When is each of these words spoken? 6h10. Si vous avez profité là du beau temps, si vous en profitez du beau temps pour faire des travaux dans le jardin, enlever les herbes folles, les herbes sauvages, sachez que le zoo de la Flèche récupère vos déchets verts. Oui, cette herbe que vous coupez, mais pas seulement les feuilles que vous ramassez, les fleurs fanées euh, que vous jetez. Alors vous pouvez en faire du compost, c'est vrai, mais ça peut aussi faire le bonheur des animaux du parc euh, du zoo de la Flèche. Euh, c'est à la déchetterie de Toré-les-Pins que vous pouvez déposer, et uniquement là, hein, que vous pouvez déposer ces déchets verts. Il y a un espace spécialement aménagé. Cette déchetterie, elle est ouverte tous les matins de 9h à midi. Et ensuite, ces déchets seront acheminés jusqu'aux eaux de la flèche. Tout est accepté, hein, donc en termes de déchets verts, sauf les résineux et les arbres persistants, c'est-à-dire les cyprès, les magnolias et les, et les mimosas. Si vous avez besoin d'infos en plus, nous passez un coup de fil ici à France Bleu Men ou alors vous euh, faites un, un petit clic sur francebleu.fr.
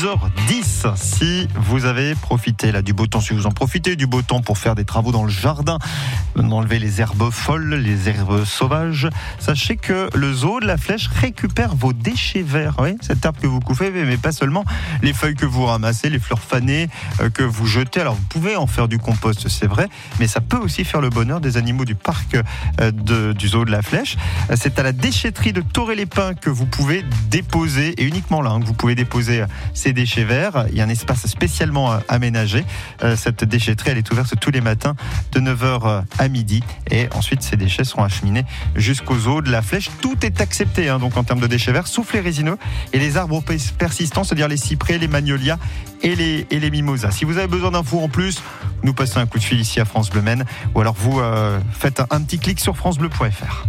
6h10. 0.00 0.96
Si 0.96 1.46
vous 1.54 1.84
avez 1.84 2.14
profité 2.14 2.72
là 2.72 2.80
du 2.80 2.94
beau 2.94 3.06
temps, 3.06 3.20
si 3.20 3.34
vous 3.34 3.46
en 3.46 3.50
profitez 3.50 3.96
du 3.96 4.06
beau 4.06 4.22
temps 4.22 4.40
pour 4.40 4.56
faire 4.56 4.74
des 4.74 4.86
travaux 4.86 5.12
dans 5.12 5.24
le 5.24 5.30
jardin, 5.30 5.78
enlever 6.36 6.78
les 6.78 7.00
herbes 7.00 7.30
folles, 7.30 7.74
les 7.74 8.08
herbes 8.08 8.44
sauvages, 8.44 9.08
sachez 9.38 9.76
que 9.76 10.08
le 10.14 10.32
zoo 10.32 10.60
de 10.60 10.66
la 10.66 10.76
Flèche 10.76 11.08
récupère 11.08 11.74
vos 11.74 11.92
déchets 11.92 12.42
verts. 12.42 12.76
Oui, 12.78 12.96
cette 13.00 13.24
herbe 13.24 13.36
que 13.40 13.46
vous 13.46 13.60
coupez, 13.60 13.90
mais 13.90 14.16
pas 14.16 14.32
seulement 14.32 14.64
les 15.02 15.12
feuilles 15.12 15.34
que 15.34 15.46
vous 15.46 15.64
ramassez, 15.64 16.10
les 16.10 16.18
fleurs 16.18 16.40
fanées 16.40 16.88
euh, 17.20 17.30
que 17.30 17.42
vous 17.42 17.66
jetez. 17.66 18.00
Alors 18.00 18.14
vous 18.14 18.26
pouvez 18.28 18.56
en 18.56 18.66
faire 18.66 18.88
du 18.88 18.98
compost, 18.98 19.48
c'est 19.48 19.66
vrai, 19.66 19.88
mais 20.18 20.26
ça 20.26 20.40
peut 20.40 20.56
aussi 20.58 20.84
faire 20.84 21.00
le 21.00 21.10
bonheur 21.10 21.40
des 21.40 21.56
animaux 21.56 21.84
du 21.84 21.94
parc 21.94 22.36
euh, 22.80 22.90
du 23.32 23.48
zoo 23.48 23.64
de 23.64 23.70
la 23.70 23.82
Flèche. 23.82 24.16
Euh, 24.50 24.56
c'est 24.58 24.78
à 24.78 24.82
la 24.82 24.92
déchetterie 24.92 25.52
de 25.52 25.60
Toré-les-Pins 25.60 26.34
que 26.34 26.50
vous 26.50 26.66
pouvez 26.66 27.04
déposer, 27.30 27.94
et 28.00 28.04
uniquement 28.04 28.42
là, 28.42 28.50
hein, 28.50 28.60
que 28.60 28.66
vous 28.66 28.74
pouvez 28.74 28.94
déposer 28.94 29.44
ces 29.74 29.92
déchets 29.92 30.24
verts. 30.24 30.66
Il 30.70 30.76
y 30.76 30.80
a 30.80 30.84
un 30.84 30.88
espace 30.88 31.26
spécialement 31.26 31.98
aménagé. 32.08 32.64
Cette 33.16 33.44
déchetterie, 33.44 33.90
elle 33.90 33.98
est 33.98 34.10
ouverte 34.10 34.34
tous 34.40 34.50
les 34.50 34.60
matins 34.60 34.94
de 35.32 35.40
9h 35.40 36.04
à 36.18 36.19
midi. 36.28 36.62
Et 36.90 37.08
ensuite, 37.14 37.42
ces 37.42 37.56
déchets 37.56 37.84
seront 37.84 38.04
acheminés 38.04 38.44
jusqu'aux 38.74 39.28
eaux 39.28 39.42
de 39.42 39.50
la 39.50 39.62
flèche. 39.62 39.90
Tout 40.00 40.16
est 40.22 40.40
accepté, 40.40 40.88
hein, 40.88 40.98
donc 40.98 41.16
en 41.16 41.24
termes 41.24 41.40
de 41.40 41.46
déchets 41.46 41.72
verts, 41.72 41.86
sauf 41.86 42.12
les 42.12 42.20
résineux 42.20 42.58
et 42.92 42.98
les 42.98 43.16
arbres 43.16 43.42
persistants, 43.78 44.24
c'est-à-dire 44.24 44.48
les 44.48 44.56
cyprès, 44.56 44.98
les 44.98 45.08
magnolias 45.08 45.58
et 46.02 46.14
les, 46.14 46.46
et 46.50 46.60
les 46.60 46.70
mimosas. 46.70 47.10
Si 47.10 47.24
vous 47.24 47.38
avez 47.38 47.48
besoin 47.48 47.70
d'infos 47.70 48.00
en 48.00 48.08
plus, 48.08 48.42
nous 48.82 48.94
passez 48.94 49.18
un 49.18 49.26
coup 49.26 49.38
de 49.38 49.44
fil 49.44 49.60
ici 49.60 49.80
à 49.80 49.84
France 49.84 50.10
Bleu 50.10 50.22
Men 50.22 50.44
ou 50.74 50.80
alors 50.80 50.94
vous 50.98 51.20
euh, 51.20 51.60
faites 51.72 52.00
un, 52.00 52.06
un 52.10 52.22
petit 52.22 52.38
clic 52.38 52.60
sur 52.60 52.76
francebleu.fr. 52.76 53.66